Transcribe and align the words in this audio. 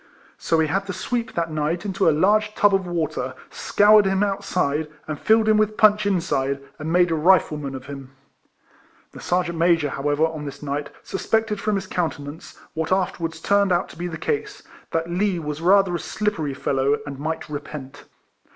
So 0.39 0.57
we 0.57 0.65
had 0.65 0.87
the 0.87 0.93
sweep 0.93 1.35
that 1.35 1.51
night 1.51 1.85
into 1.85 2.09
a 2.09 2.09
large 2.09 2.55
tub 2.55 2.73
of 2.73 2.87
water, 2.87 3.35
scoured 3.51 4.07
him 4.07 4.23
outside, 4.23 4.87
and 5.07 5.19
filled 5.19 5.47
him 5.47 5.57
with 5.57 5.77
punch 5.77 6.07
inside, 6.07 6.59
and 6.79 6.91
made 6.91 7.11
a 7.11 7.13
Rifleman 7.13 7.75
of 7.75 7.85
him. 7.85 8.09
The 9.11 9.21
Sergeant 9.21 9.59
Major, 9.59 9.89
however, 9.89 10.25
on 10.25 10.45
this 10.45 10.63
night, 10.63 10.89
suspected 11.03 11.61
from 11.61 11.75
his 11.75 11.85
countenance, 11.85 12.57
what 12.73 12.91
afterwards 12.91 13.39
turned 13.39 13.71
out 13.71 13.89
to 13.89 13.95
be 13.95 14.07
the 14.07 14.17
case, 14.17 14.63
that 14.89 15.07
Lee 15.11 15.37
was 15.37 15.61
rather 15.61 15.93
a 15.93 15.99
slippery 15.99 16.55
fellow, 16.55 16.97
and 17.05 17.19
might 17.19 17.47
repent. 17.47 18.05